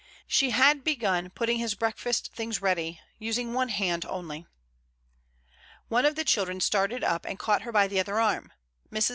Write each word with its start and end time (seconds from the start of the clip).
She 0.25 0.51
began 0.83 1.29
putting 1.29 1.59
his 1.59 1.75
breakfast 1.75 2.33
things 2.33 2.59
ready, 2.59 2.99
using 3.19 3.53
one 3.53 3.69
hand 3.69 4.03
only. 4.07 4.47
One 5.89 6.05
of 6.07 6.15
the 6.15 6.25
children 6.25 6.59
started 6.59 7.03
up 7.03 7.23
and 7.23 7.37
caught 7.37 7.61
her 7.61 7.71
by 7.71 7.87
the 7.87 7.99
other 7.99 8.19
arm. 8.19 8.51
Mrs. 8.91 9.09